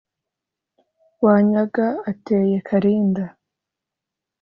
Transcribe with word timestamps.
wanyaga 1.23 1.87
ateye 2.11 2.55
karinda 2.67 3.25